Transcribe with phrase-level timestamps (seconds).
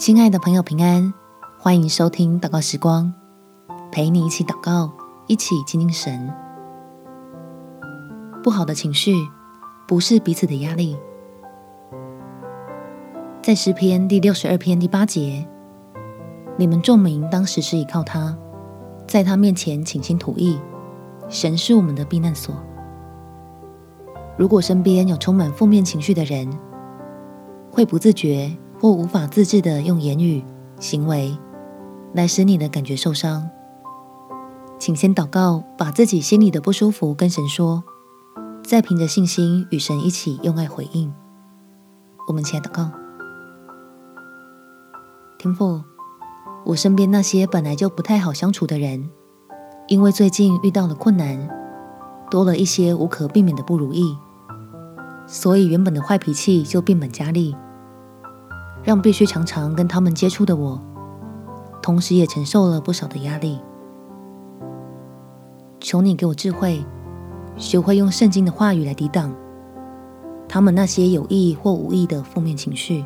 [0.00, 1.12] 亲爱的朋友，平安！
[1.58, 3.12] 欢迎收听祷告时光，
[3.92, 4.90] 陪你一起祷告，
[5.26, 6.32] 一起亲近神。
[8.42, 9.14] 不好的情绪
[9.86, 10.96] 不是彼此的压力。
[13.42, 15.46] 在诗篇第六十二篇第八节，
[16.56, 18.34] 你们众民当时时倚靠他，
[19.06, 20.58] 在他面前倾心吐意。
[21.28, 22.54] 神是我们的避难所。
[24.38, 26.50] 如果身边有充满负面情绪的人，
[27.70, 30.42] 会不自觉或无法自制地用言语、
[30.78, 31.36] 行为
[32.14, 33.50] 来使你的感觉受伤，
[34.78, 37.84] 请先祷告，把自己心里的不舒服跟神说，
[38.64, 41.12] 再凭着信心与神一起用爱回应。
[42.26, 42.90] 我们起来祷告，
[45.38, 45.82] 天父，
[46.64, 49.10] 我身边那些本来就不太好相处的人，
[49.88, 51.50] 因为最近遇到了困难，
[52.30, 54.16] 多了一些无可避免的不如意，
[55.26, 57.54] 所以原本的坏脾气就变本加厉。
[58.82, 60.80] 让必须常常跟他们接触的我，
[61.82, 63.58] 同时也承受了不少的压力。
[65.80, 66.84] 求你给我智慧，
[67.56, 69.34] 学会用圣经的话语来抵挡
[70.48, 73.04] 他们那些有意或无意的负面情绪，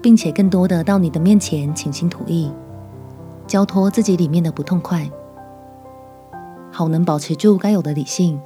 [0.00, 2.52] 并且更多的到你的面前倾心吐意，
[3.46, 5.10] 交托自己里面的不痛快，
[6.70, 8.40] 好能保持住该有的理性，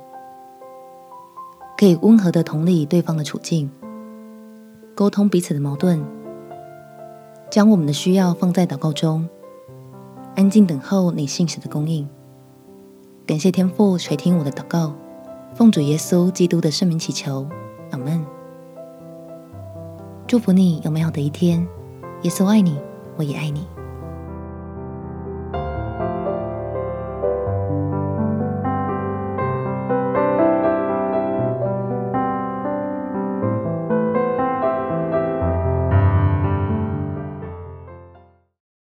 [1.77, 3.71] 可以温和的同理对方的处境。
[4.95, 6.01] 沟通彼此的矛盾，
[7.51, 9.29] 将我们的需要放在祷告中，
[10.37, 12.09] 安静等候你信使的供应。
[13.27, 14.95] 感谢天父垂听我的祷告，
[15.53, 17.45] 奉主耶稣基督的圣名祈求，
[17.91, 18.25] 阿门。
[20.29, 21.67] 祝福你有美好的一天，
[22.23, 22.79] 耶稣爱你，
[23.17, 23.67] 我也爱你。